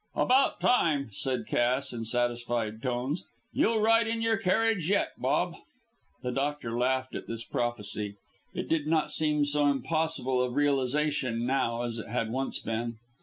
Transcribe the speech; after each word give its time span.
"About 0.15 0.59
time," 0.59 1.11
said 1.13 1.45
Cass, 1.45 1.93
in 1.93 2.05
satisfied 2.05 2.81
tones. 2.81 3.23
"You'll 3.53 3.81
ride 3.81 4.07
in 4.07 4.19
your 4.23 4.35
carriage 4.35 4.89
yet, 4.89 5.09
Bob." 5.19 5.57
The 6.23 6.31
doctor 6.31 6.75
laughed 6.75 7.13
at 7.13 7.27
this 7.27 7.43
prophecy. 7.43 8.15
It 8.51 8.67
did 8.67 8.87
not 8.87 9.11
seem 9.11 9.45
so 9.45 9.67
impossible 9.67 10.41
of 10.41 10.55
realisation 10.55 11.45
now 11.45 11.83
as 11.83 11.99
it 11.99 12.07
had 12.07 12.31
once 12.31 12.57
been. 12.57 12.97